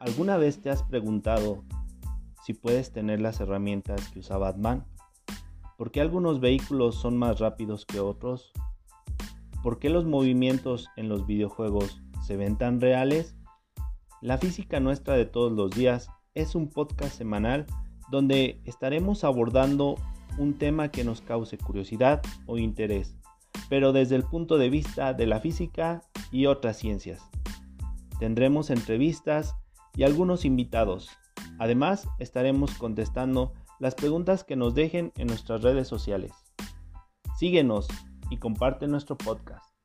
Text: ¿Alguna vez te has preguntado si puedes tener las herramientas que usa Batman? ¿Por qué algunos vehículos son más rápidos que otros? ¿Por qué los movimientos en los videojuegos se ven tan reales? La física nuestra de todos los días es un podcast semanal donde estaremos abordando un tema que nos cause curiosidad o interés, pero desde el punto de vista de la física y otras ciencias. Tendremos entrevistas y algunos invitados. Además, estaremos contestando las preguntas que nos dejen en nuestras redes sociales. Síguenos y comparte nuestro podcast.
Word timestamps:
¿Alguna 0.00 0.38
vez 0.38 0.62
te 0.62 0.70
has 0.70 0.82
preguntado 0.82 1.62
si 2.42 2.54
puedes 2.54 2.90
tener 2.90 3.20
las 3.20 3.38
herramientas 3.38 4.08
que 4.08 4.20
usa 4.20 4.38
Batman? 4.38 4.86
¿Por 5.76 5.90
qué 5.90 6.00
algunos 6.00 6.40
vehículos 6.40 6.94
son 6.94 7.18
más 7.18 7.38
rápidos 7.38 7.84
que 7.84 8.00
otros? 8.00 8.50
¿Por 9.62 9.78
qué 9.78 9.90
los 9.90 10.06
movimientos 10.06 10.88
en 10.96 11.10
los 11.10 11.26
videojuegos 11.26 12.00
se 12.26 12.38
ven 12.38 12.56
tan 12.56 12.80
reales? 12.80 13.36
La 14.22 14.38
física 14.38 14.80
nuestra 14.80 15.16
de 15.16 15.26
todos 15.26 15.52
los 15.52 15.70
días 15.72 16.08
es 16.32 16.54
un 16.54 16.70
podcast 16.70 17.14
semanal 17.18 17.66
donde 18.10 18.62
estaremos 18.64 19.22
abordando 19.22 19.96
un 20.38 20.54
tema 20.54 20.90
que 20.90 21.04
nos 21.04 21.20
cause 21.20 21.58
curiosidad 21.58 22.22
o 22.46 22.56
interés, 22.56 23.18
pero 23.68 23.92
desde 23.92 24.16
el 24.16 24.22
punto 24.22 24.56
de 24.56 24.70
vista 24.70 25.12
de 25.12 25.26
la 25.26 25.40
física 25.40 26.00
y 26.32 26.46
otras 26.46 26.78
ciencias. 26.78 27.20
Tendremos 28.18 28.70
entrevistas 28.70 29.56
y 29.96 30.04
algunos 30.04 30.44
invitados. 30.44 31.10
Además, 31.58 32.08
estaremos 32.18 32.74
contestando 32.74 33.52
las 33.78 33.94
preguntas 33.94 34.44
que 34.44 34.56
nos 34.56 34.74
dejen 34.74 35.12
en 35.16 35.28
nuestras 35.28 35.62
redes 35.62 35.88
sociales. 35.88 36.32
Síguenos 37.38 37.88
y 38.30 38.36
comparte 38.36 38.86
nuestro 38.86 39.16
podcast. 39.16 39.79